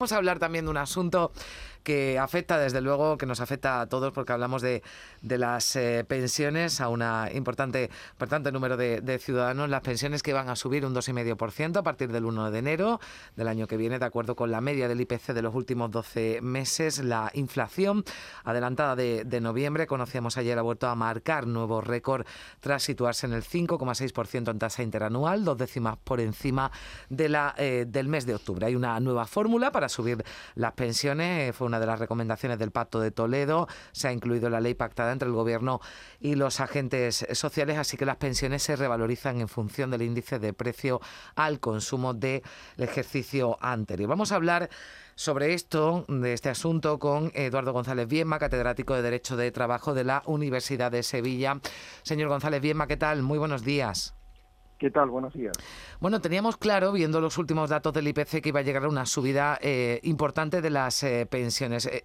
[0.00, 1.32] Vamos a hablar también de un asunto
[1.82, 4.82] que afecta, desde luego, que nos afecta a todos porque hablamos de,
[5.22, 7.02] de las eh, pensiones a un
[7.34, 11.82] importante, importante número de, de, ciudadanos, las pensiones que van a subir un 2,5% a
[11.82, 13.00] partir del 1 de enero
[13.34, 16.42] del año que viene, de acuerdo con la media del IPC de los últimos 12
[16.42, 17.02] meses.
[17.02, 18.04] La inflación
[18.44, 22.24] adelantada de, de noviembre, conocíamos ayer, ha vuelto a marcar nuevo récord
[22.60, 26.70] tras situarse en el 5,6% en tasa interanual, dos décimas por encima
[27.08, 28.66] de la, eh, del mes de octubre.
[28.66, 30.24] Hay una nueva fórmula para subir
[30.54, 31.54] las pensiones.
[31.54, 33.68] Fue una de las recomendaciones del Pacto de Toledo.
[33.92, 35.80] Se ha incluido la ley pactada entre el Gobierno
[36.20, 40.52] y los agentes sociales, así que las pensiones se revalorizan en función del índice de
[40.52, 41.00] precio
[41.34, 42.42] al consumo del
[42.76, 44.08] ejercicio anterior.
[44.08, 44.68] Vamos a hablar
[45.14, 50.04] sobre esto, de este asunto, con Eduardo González Bienma, catedrático de Derecho de Trabajo de
[50.04, 51.60] la Universidad de Sevilla.
[52.02, 53.22] Señor González Bienma, ¿qué tal?
[53.22, 54.17] Muy buenos días.
[54.78, 55.10] ¿Qué tal?
[55.10, 55.56] Buenos días.
[55.98, 59.06] Bueno, teníamos claro, viendo los últimos datos del IPC, que iba a llegar a una
[59.06, 61.86] subida eh, importante de las eh, pensiones.
[61.86, 62.04] Eh,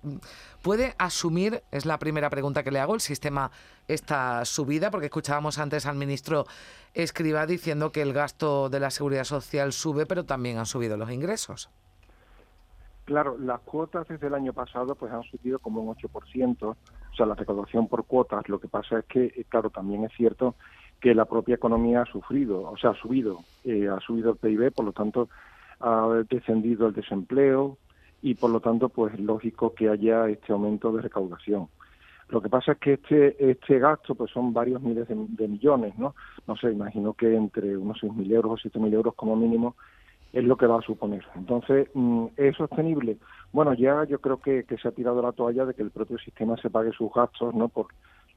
[0.63, 3.51] ¿Puede asumir, es la primera pregunta que le hago, el sistema
[3.87, 4.89] esta subida?
[4.89, 6.45] Porque escuchábamos antes al ministro
[6.95, 11.11] Escriba diciendo que el gasto de la seguridad social sube, pero también han subido los
[11.11, 11.69] ingresos.
[13.05, 16.75] Claro, las cuotas desde el año pasado pues han subido como un 8%, o
[17.15, 18.49] sea, la recaudación por cuotas.
[18.49, 20.55] Lo que pasa es que, claro, también es cierto
[21.03, 24.71] que la propia economía ha sufrido, o sea, ha subido, eh, ha subido el PIB,
[24.71, 25.27] por lo tanto
[25.81, 27.77] ha descendido el desempleo
[28.21, 31.67] y por lo tanto pues es lógico que haya este aumento de recaudación.
[32.29, 36.15] Lo que pasa es que este este gasto pues son varios miles de, millones, ¿no?
[36.47, 39.75] No sé, imagino que entre unos 6.000 euros o 7.000 euros como mínimo
[40.31, 41.25] es lo que va a suponer.
[41.35, 43.17] Entonces, mm, ¿es sostenible?
[43.51, 46.17] Bueno, ya yo creo que, que se ha tirado la toalla de que el propio
[46.17, 47.67] sistema se pague sus gastos, ¿no?
[47.67, 47.87] Por,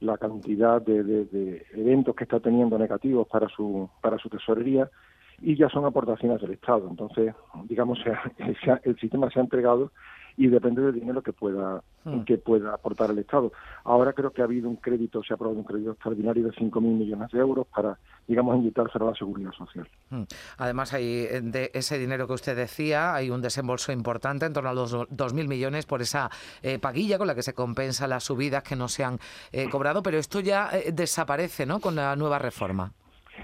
[0.00, 4.90] la cantidad de, eventos que está teniendo negativos para su para su tesorería
[5.40, 6.88] y ya son aportaciones del Estado.
[6.88, 7.34] Entonces,
[7.64, 7.98] digamos,
[8.84, 9.90] el sistema se ha entregado
[10.36, 12.22] y depende del dinero que pueda hmm.
[12.24, 13.52] que pueda aportar el Estado.
[13.84, 16.80] Ahora creo que ha habido un crédito, se ha aprobado un crédito extraordinario de 5.000
[16.80, 19.88] millones de euros para, digamos, inyectarse a la seguridad social.
[20.10, 20.24] Hmm.
[20.58, 24.70] Además, hay eh, de ese dinero que usted decía, hay un desembolso importante, en torno
[24.70, 26.30] a los 2.000 millones por esa
[26.62, 29.18] eh, paguilla con la que se compensa las subidas que no se han
[29.52, 32.92] eh, cobrado, pero esto ya desaparece, ¿no?, con la nueva reforma.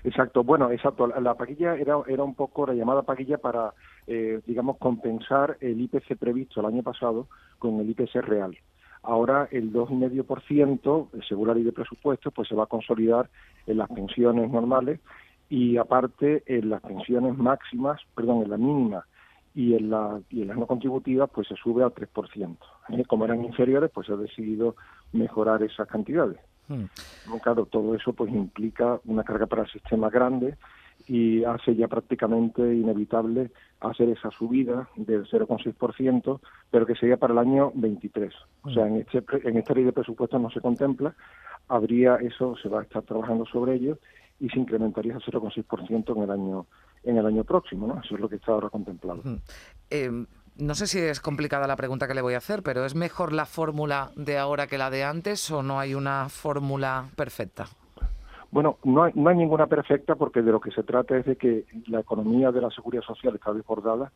[0.04, 1.06] Exacto, bueno, exacto.
[1.06, 3.72] La, paquilla era, era un poco la llamada paquilla para,
[4.06, 8.56] eh, digamos, compensar el IPC previsto el año pasado con el IPC real.
[9.04, 13.30] Ahora el 2,5%, según la ley de presupuestos, pues se va a consolidar
[13.66, 15.00] en las pensiones normales
[15.48, 19.04] y aparte en las pensiones máximas, perdón, en la mínima
[19.54, 22.56] y en, la, y en las no contributivas, pues se sube al 3%.
[22.90, 23.04] ¿Eh?
[23.06, 24.76] Como eran inferiores, pues se ha decidido
[25.12, 26.38] mejorar esas cantidades.
[26.72, 27.38] Hmm.
[27.40, 30.56] Claro, todo eso pues implica una carga para el sistema grande
[31.06, 33.50] y hace ya prácticamente inevitable
[33.80, 36.40] hacer esa subida del 0,6%,
[36.70, 38.32] pero que sería para el año 23.
[38.62, 41.14] O sea, en, este, en esta ley de presupuestos no se contempla,
[41.68, 43.98] habría eso, se va a estar trabajando sobre ello
[44.38, 46.66] y se incrementaría ese 0,6% en el año
[47.04, 48.00] en el año próximo, ¿no?
[48.00, 49.22] Eso es lo que está ahora contemplado.
[49.90, 50.24] eh,
[50.56, 53.32] no sé si es complicada la pregunta que le voy a hacer, pero ¿es mejor
[53.32, 57.66] la fórmula de ahora que la de antes o no hay una fórmula perfecta?
[58.50, 61.36] Bueno, no hay, no hay ninguna perfecta porque de lo que se trata es de
[61.36, 64.12] que la economía de la seguridad social está desbordada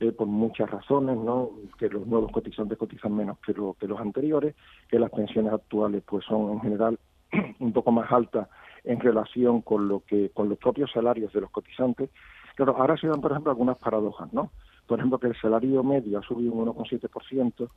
[0.00, 1.50] eh, por muchas razones, ¿no?
[1.78, 4.54] Que los nuevos cotizantes cotizan menos que, que los anteriores,
[4.88, 6.98] que las pensiones actuales pues son en general
[7.60, 8.48] un poco más altas
[8.84, 12.10] en relación con lo que con los propios salarios de los cotizantes.
[12.56, 14.50] Claro, ahora se dan, por ejemplo, algunas paradojas, ¿no?
[14.86, 17.68] Por ejemplo, que el salario medio ha subido un 1,7%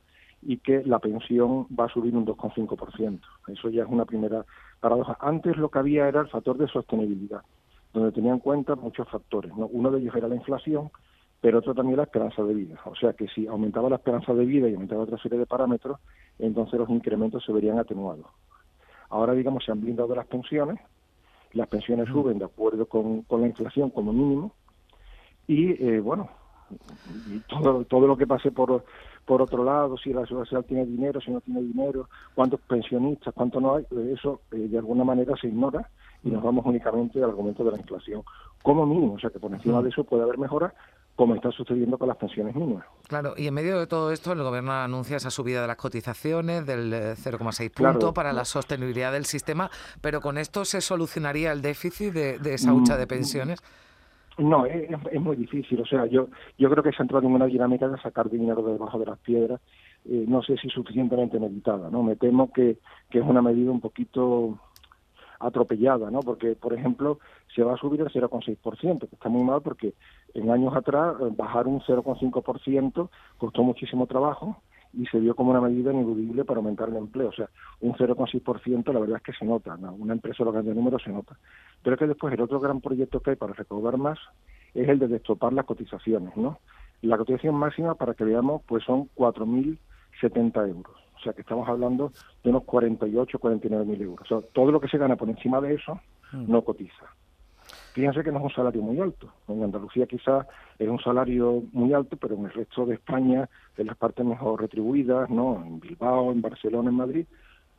[0.42, 3.20] y que la pensión va a subir un 2,5%.
[3.48, 4.44] Eso ya es una primera
[4.80, 5.16] paradoja.
[5.20, 7.42] Antes lo que había era el factor de sostenibilidad,
[7.92, 9.52] donde tenía en cuenta muchos factores.
[9.56, 10.90] Uno de ellos era la inflación,
[11.40, 12.80] pero otro también la esperanza de vida.
[12.84, 15.98] O sea que si aumentaba la esperanza de vida y aumentaba otra serie de parámetros,
[16.38, 18.26] entonces los incrementos se verían atenuados.
[19.10, 20.78] Ahora, digamos, se han blindado las pensiones,
[21.52, 24.52] las pensiones suben de acuerdo con, la inflación como mínimo,
[25.46, 26.28] y eh, bueno,
[27.48, 28.84] todo, todo lo que pase por,
[29.24, 33.34] por otro lado, si la seguridad social tiene dinero, si no tiene dinero, cuántos pensionistas,
[33.34, 35.88] cuánto no hay, pues eso eh, de alguna manera se ignora
[36.24, 38.22] y nos vamos únicamente al argumento de la inflación.
[38.62, 40.72] Como mínimo, o sea que por encima de eso puede haber mejoras,
[41.14, 42.86] como está sucediendo con las pensiones mínimas.
[43.08, 46.64] Claro, y en medio de todo esto, el Gobierno anuncia esa subida de las cotizaciones
[46.64, 49.68] del 0,6 eh, punto para la sostenibilidad del sistema,
[50.00, 53.62] pero con esto se solucionaría el déficit de, de esa hucha de mm, pensiones.
[54.38, 55.80] No, es, muy difícil.
[55.80, 58.62] O sea, yo yo creo que se ha entrado en una dinámica de sacar dinero
[58.62, 59.60] de debajo de las piedras.
[60.04, 62.02] Eh, no sé si suficientemente meditada, ¿no?
[62.04, 62.78] Me temo que,
[63.10, 64.58] que es una medida un poquito
[65.40, 66.20] atropellada, ¿no?
[66.20, 67.18] Porque, por ejemplo,
[67.54, 69.94] se va a subir el 0,6%, que está muy mal porque
[70.34, 73.08] en años atrás eh, bajar un 0,5%
[73.38, 74.62] costó muchísimo trabajo
[74.92, 77.28] y se vio como una medida ineludible para aumentar el empleo.
[77.28, 77.48] O sea,
[77.80, 79.94] un 0,6% la verdad es que se nota, ¿no?
[79.94, 81.36] Una empresa lo de números se nota.
[81.82, 84.18] Pero es que después el otro gran proyecto que hay para recaudar más
[84.74, 86.58] es el de destopar las cotizaciones, ¿no?
[87.02, 90.96] La cotización máxima, para que veamos, pues son 4.070 euros.
[91.16, 92.12] O sea, que estamos hablando
[92.42, 94.30] de unos 48, 49 mil euros.
[94.30, 96.00] O sea, todo lo que se gana por encima de eso
[96.32, 96.50] mm.
[96.50, 97.06] no cotiza.
[97.98, 99.28] Fíjense que no es un salario muy alto.
[99.48, 100.46] En Andalucía quizás
[100.78, 104.60] es un salario muy alto, pero en el resto de España, en las partes mejor
[104.60, 105.60] retribuidas, ¿no?
[105.66, 107.26] En Bilbao, en Barcelona, en Madrid,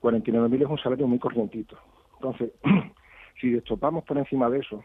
[0.01, 1.77] 49.000 es un salario muy corrientito.
[2.15, 2.51] Entonces,
[3.39, 4.83] si destopamos por encima de eso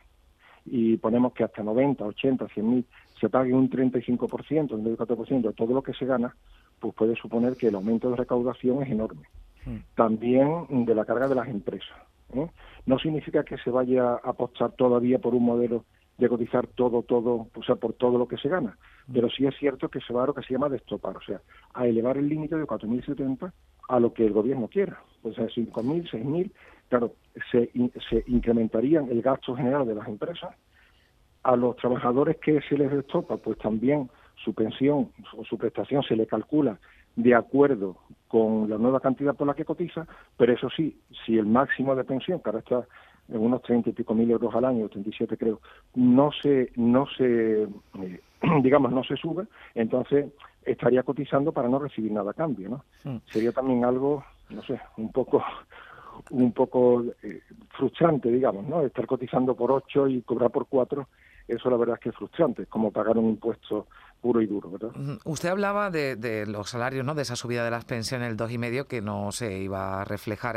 [0.67, 2.85] y ponemos que hasta 90, 80, 100.000
[3.19, 6.33] se pague un 35%, un 14% de todo lo que se gana,
[6.79, 9.27] pues puede suponer que el aumento de recaudación es enorme.
[9.67, 9.79] Hmm.
[9.97, 11.99] También de la carga de las empresas.
[12.37, 12.51] ¿Eh?
[12.87, 15.85] No significa que se vaya a apostar todavía por un modelo
[16.19, 18.79] de cotizar todo, todo, o sea, por todo lo que se gana.
[19.13, 21.41] Pero sí es cierto que se va a lo que se llama destopar, o sea,
[21.73, 23.53] a elevar el límite de 4.070
[23.89, 25.01] a lo que el gobierno quiera.
[25.23, 26.53] O sea, 5.000, 6.000,
[26.89, 27.15] claro,
[27.51, 27.71] se,
[28.09, 30.55] se incrementarían el gasto general de las empresas.
[31.43, 34.09] A los trabajadores que se les destopa, pues también
[34.43, 36.79] su pensión o su prestación se le calcula
[37.17, 37.97] de acuerdo
[38.29, 40.07] con la nueva cantidad por la que cotiza,
[40.37, 42.87] pero eso sí, si el máximo de pensión, que ahora está
[43.29, 45.61] en unos treinta y pico mil euros al año, 37 creo,
[45.95, 48.21] no se, no se, eh,
[48.63, 50.27] digamos, no se sube, entonces
[50.65, 52.85] estaría cotizando para no recibir nada a cambio, ¿no?
[53.05, 53.19] Hmm.
[53.27, 55.43] Sería también algo, no sé, un poco
[56.31, 58.83] un poco eh, frustrante, digamos, ¿no?
[58.83, 61.09] Estar cotizando por ocho y cobrar por cuatro,
[61.49, 63.87] eso la verdad es que es frustrante, como pagar un impuesto
[64.25, 64.91] puro y duro, ¿verdad?
[65.25, 67.15] Usted hablaba de, los salarios, ¿no?
[67.15, 70.05] De esa subida de las pensiones, el dos y medio, que no se iba a
[70.07, 70.57] reflejar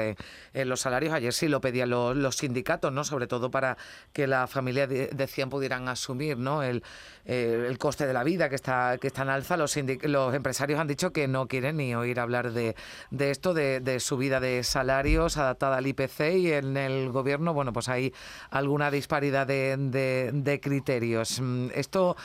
[0.54, 1.12] en, los salarios.
[1.14, 3.04] Ayer sí lo pedían los, sindicatos, ¿no?
[3.04, 3.76] Sobre todo para
[4.14, 6.64] que la familia decían pudieran asumir, ¿no?
[6.64, 6.82] El,
[7.26, 9.58] el coste de la vida que está que está en alza.
[9.58, 12.74] Los, los empresarios han dicho que no quieren ni oír hablar de,
[13.12, 17.90] de esto, de, subida de salarios adaptada al IPC y en el gobierno, bueno, pues
[17.90, 18.14] hay
[18.50, 21.42] alguna disparidad de, de criterios.
[21.42, 22.16] Mm, esto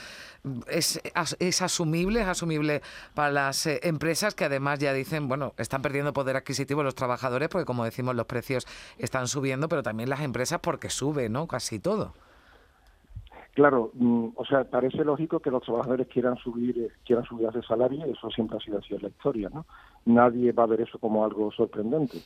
[0.69, 1.01] es,
[1.41, 2.83] es asumible, es asumible
[3.15, 7.49] para las eh, empresas que además ya dicen, bueno, están perdiendo poder adquisitivo los trabajadores
[7.49, 8.67] porque como decimos los precios
[8.99, 11.47] están subiendo, pero también las empresas porque sube, ¿no?
[11.47, 12.15] Casi todo.
[13.55, 17.63] Claro, mm, o sea, parece lógico que los trabajadores quieran subir, eh, quieran subir de
[17.63, 19.67] salario, eso siempre ha sido así en la historia, ¿no?
[20.07, 22.19] Nadie va a ver eso como algo sorprendente.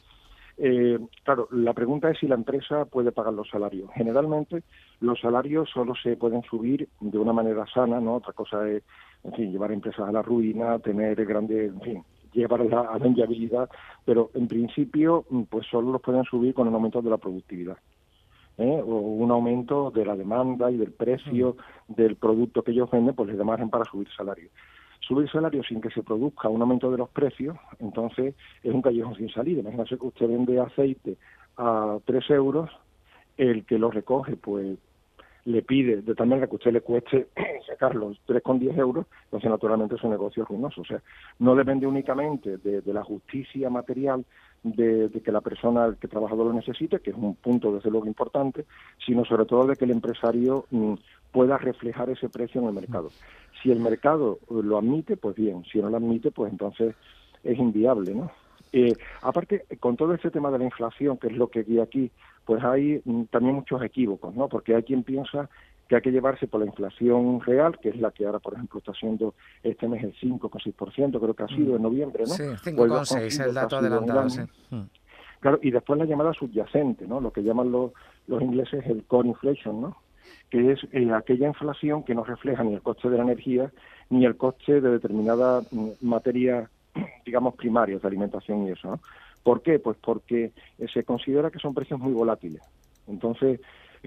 [0.59, 3.91] Eh, claro, la pregunta es si la empresa puede pagar los salarios.
[3.95, 4.63] Generalmente
[5.01, 8.17] los salarios solo se pueden subir de una manera sana, ¿no?
[8.17, 8.83] Otra cosa es,
[9.25, 13.69] en fin, llevar empresas a la ruina, tener grandes, en fin, llevarlas a la inviabilidad,
[14.05, 17.77] pero en principio, pues solo los pueden subir con un aumento de la productividad.
[18.59, 18.83] ¿eh?
[18.83, 21.57] o un aumento de la demanda y del precio
[21.89, 21.93] mm.
[21.93, 24.51] del producto que ellos venden, pues les demargen para subir salarios
[25.07, 29.15] subir salario sin que se produzca un aumento de los precios, entonces es un callejón
[29.17, 29.61] sin salida.
[29.61, 31.17] Imagínese que usted vende aceite
[31.57, 32.71] a 3 euros,
[33.37, 34.79] el que lo recoge, pues
[35.45, 37.29] le pide de tal manera que usted le cueste
[37.67, 40.81] sacarlo 3,10 euros, entonces naturalmente su negocio es ruinoso.
[40.81, 41.01] O sea,
[41.39, 44.25] no depende únicamente de, la justicia material
[44.65, 48.07] de, que la persona, el que trabajador lo necesite, que es un punto desde luego
[48.07, 48.65] importante,
[49.05, 50.95] sino sobre todo de que el empresario mm,
[51.31, 53.11] pueda reflejar ese precio en el mercado.
[53.63, 56.95] Si el mercado lo admite, pues bien, si no lo admite, pues entonces
[57.43, 58.31] es inviable, ¿no?
[58.73, 62.11] Eh, aparte, con todo este tema de la inflación, que es lo que guía aquí,
[62.45, 64.49] pues hay mm, también muchos equívocos, ¿no?
[64.49, 65.49] Porque hay quien piensa
[65.89, 68.79] que hay que llevarse por la inflación real, que es la que ahora, por ejemplo,
[68.79, 72.35] está haciendo este mes el 5,6%, creo que ha sido en noviembre, ¿no?
[72.35, 74.41] Sí, 5,6, el dato adelantado, sí.
[74.71, 74.83] Mm.
[75.41, 77.21] Claro, y después la llamada subyacente, ¿no?
[77.21, 77.93] Lo que llaman los,
[78.27, 79.97] los ingleses el core inflation, ¿no?
[80.51, 83.71] Que es eh, aquella inflación que no refleja ni el coste de la energía
[84.11, 86.69] ni el coste de determinadas mm, materias,
[87.27, 88.89] digamos, primarias de alimentación y eso.
[88.89, 89.01] ¿no?
[89.43, 89.79] ¿Por qué?
[89.79, 92.63] Pues porque eh, se considera que son precios muy volátiles.
[93.07, 93.61] Entonces,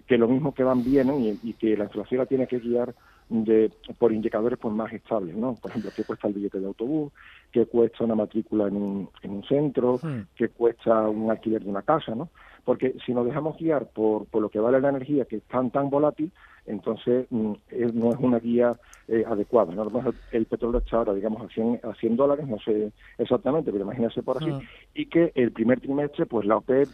[0.07, 2.93] que lo mismo que van vienen y, que la inflación la tiene que guiar
[3.29, 5.55] de, por indicadores pues más estables, ¿no?
[5.55, 7.13] Por ejemplo, qué cuesta el billete de autobús,
[7.51, 10.27] qué cuesta una matrícula en un, en un centro, hmm.
[10.35, 12.29] qué cuesta un alquiler de una casa, ¿no?
[12.69, 15.71] porque si nos dejamos guiar por, por lo que vale la energía, que es tan,
[15.71, 16.31] tan volátil,
[16.67, 17.53] entonces mm,
[17.93, 19.73] no es una guía eh, adecuada.
[19.73, 19.87] ¿no?
[20.31, 24.21] El, petróleo está ahora, digamos, a 100, a 100 dólares, no sé exactamente, pero imagínese
[24.21, 24.51] por así,
[24.93, 26.87] y que el primer trimestre, pues la OPEP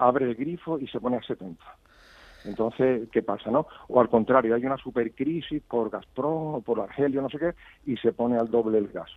[0.00, 1.62] abre el grifo y se pone a 70.
[2.44, 3.66] Entonces, ¿qué pasa, no?
[3.88, 7.52] O al contrario, hay una supercrisis por Gazprom o por Argelio, no sé qué,
[7.86, 9.10] y se pone al doble el gas.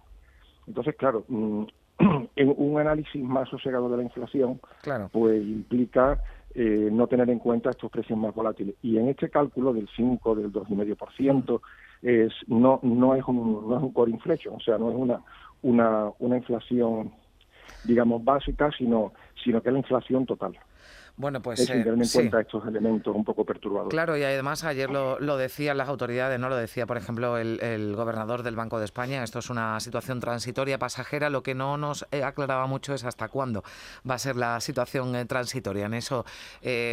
[0.68, 1.63] Entonces, claro, mm,
[2.36, 4.60] en un análisis más sosegado de la inflación,
[5.12, 6.22] pues implica
[6.56, 8.75] eh, no tener en cuenta estos precios más volátiles.
[8.82, 11.62] Y en este cálculo del 5, del 2,5%,
[12.01, 15.22] es, no, no, es un, no es un core inflation, o sea, no es una,
[15.62, 17.13] una, una inflación,
[17.86, 20.58] digamos, básica, sino, sino que es la inflación total.
[21.15, 21.60] Bueno, pues.
[21.60, 23.91] Es eh, tener en cuenta estos elementos un poco perturbadores.
[23.91, 26.50] Claro, y además ayer lo, lo decían las autoridades, ¿no?
[26.50, 29.24] Lo decía, por ejemplo, el, gobernador del Banco de España.
[29.24, 31.29] Esto es una situación transitoria, pasajera.
[31.29, 33.63] Lo que no nos eh, aclaraba mucho es hasta cuándo
[34.10, 35.86] va a ser la situación eh, transitoria.
[35.86, 36.25] En eso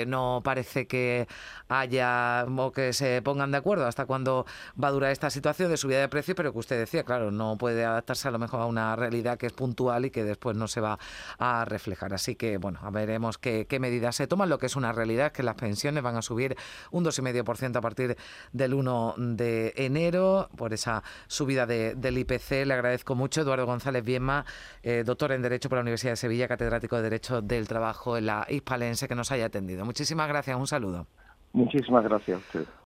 [0.07, 1.27] no parece que
[1.69, 4.45] haya o que se pongan de acuerdo hasta cuándo
[4.83, 7.57] va a durar esta situación de subida de precio, pero que usted decía, claro, no
[7.57, 10.69] puede adaptarse a lo mejor a una realidad que es puntual y que después no
[10.69, 10.99] se va
[11.39, 12.13] a reflejar.
[12.13, 14.49] Así que, bueno, veremos qué, qué medidas se toman.
[14.49, 16.57] Lo que es una realidad que las pensiones van a subir
[16.91, 18.17] un 2,5% a partir
[18.53, 22.67] del 1 de enero por esa subida del IPC.
[22.67, 24.45] Le agradezco mucho, Eduardo González Bienma,
[24.83, 28.27] eh, doctor en Derecho por la Universidad de Sevilla, catedrático de Derecho del Trabajo en
[28.27, 29.85] la Hispalense, que nos haya atendido.
[29.85, 31.07] Muchísimas gracias, un saludo.
[31.53, 32.41] Muchísimas gracias.